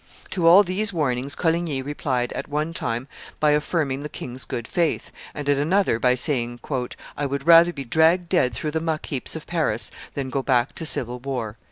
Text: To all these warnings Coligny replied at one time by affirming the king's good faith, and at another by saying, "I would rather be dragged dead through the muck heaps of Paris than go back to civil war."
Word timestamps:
To 0.31 0.47
all 0.47 0.63
these 0.63 0.91
warnings 0.91 1.35
Coligny 1.35 1.83
replied 1.83 2.33
at 2.33 2.47
one 2.47 2.73
time 2.73 3.07
by 3.39 3.51
affirming 3.51 4.01
the 4.01 4.09
king's 4.09 4.45
good 4.45 4.67
faith, 4.67 5.11
and 5.35 5.47
at 5.47 5.57
another 5.59 5.99
by 5.99 6.15
saying, 6.15 6.59
"I 7.15 7.27
would 7.27 7.45
rather 7.45 7.71
be 7.71 7.83
dragged 7.83 8.27
dead 8.27 8.51
through 8.51 8.71
the 8.71 8.81
muck 8.81 9.05
heaps 9.05 9.35
of 9.35 9.45
Paris 9.45 9.91
than 10.15 10.31
go 10.31 10.41
back 10.41 10.73
to 10.73 10.87
civil 10.87 11.19
war." 11.19 11.59